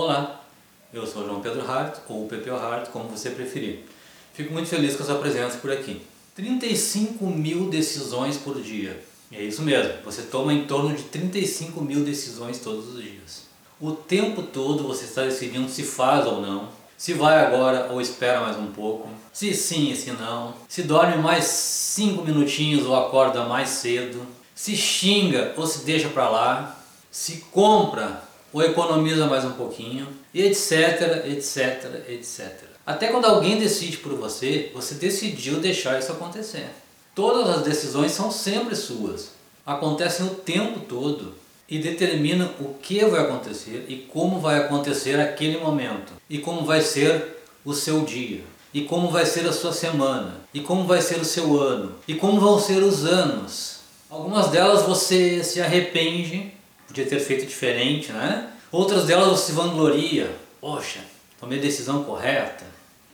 [0.00, 0.44] Olá,
[0.94, 3.84] eu sou João Pedro Hart, ou Pepeu Hart, como você preferir.
[4.32, 6.00] Fico muito feliz com a sua presença por aqui.
[6.36, 9.02] 35 mil decisões por dia.
[9.32, 13.48] É isso mesmo, você toma em torno de 35 mil decisões todos os dias.
[13.80, 18.40] O tempo todo você está decidindo se faz ou não, se vai agora ou espera
[18.40, 23.46] mais um pouco, se sim e se não, se dorme mais 5 minutinhos ou acorda
[23.46, 24.24] mais cedo,
[24.54, 26.80] se xinga ou se deixa para lá,
[27.10, 32.68] se compra ou economiza mais um pouquinho, etc, etc, etc.
[32.86, 36.68] Até quando alguém decide por você, você decidiu deixar isso acontecer.
[37.14, 39.30] Todas as decisões são sempre suas,
[39.66, 41.34] acontecem o tempo todo
[41.68, 46.80] e determinam o que vai acontecer e como vai acontecer aquele momento, e como vai
[46.80, 51.20] ser o seu dia, e como vai ser a sua semana, e como vai ser
[51.20, 53.80] o seu ano, e como vão ser os anos.
[54.08, 56.54] Algumas delas você se arrepende
[56.88, 58.50] podia ter feito diferente, né?
[58.72, 61.00] Outras delas você vangloria, poxa,
[61.38, 62.64] tomei a decisão correta.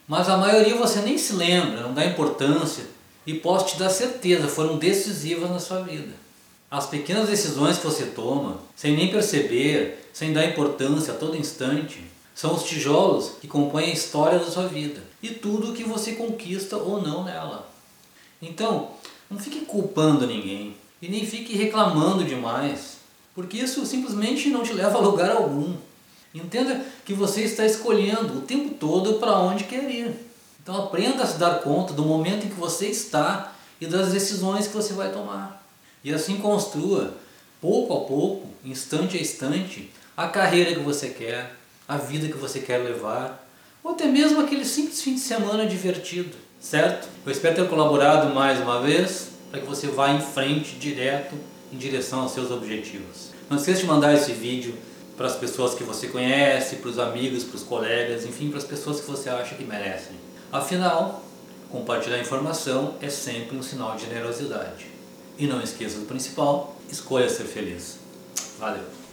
[0.07, 2.85] Mas a maioria você nem se lembra, não dá importância
[3.27, 6.13] e posso te dar certeza, foram decisivas na sua vida.
[6.69, 12.03] As pequenas decisões que você toma, sem nem perceber, sem dar importância a todo instante,
[12.33, 16.13] são os tijolos que compõem a história da sua vida e tudo o que você
[16.13, 17.69] conquista ou não nela.
[18.41, 18.91] Então,
[19.29, 22.94] não fique culpando ninguém e nem fique reclamando demais
[23.35, 25.75] porque isso simplesmente não te leva a lugar algum.
[26.33, 30.15] Entenda que você está escolhendo o tempo todo para onde quer ir.
[30.63, 34.67] Então aprenda a se dar conta do momento em que você está e das decisões
[34.67, 35.63] que você vai tomar.
[36.03, 37.13] E assim construa,
[37.61, 41.55] pouco a pouco, instante a instante, a carreira que você quer,
[41.87, 43.47] a vida que você quer levar,
[43.83, 47.07] ou até mesmo aquele simples fim de semana divertido, certo?
[47.25, 51.35] Eu espero ter colaborado mais uma vez para que você vá em frente direto
[51.75, 53.31] em direção aos seus objetivos.
[53.49, 54.73] Não esqueça de mandar esse vídeo
[55.17, 58.63] para as pessoas que você conhece, para os amigos, para os colegas, enfim, para as
[58.63, 60.15] pessoas que você acha que merecem.
[60.51, 61.23] Afinal,
[61.69, 64.87] compartilhar informação é sempre um sinal de generosidade.
[65.37, 67.97] E não esqueça do principal, escolha ser feliz.
[68.57, 69.04] Valeu!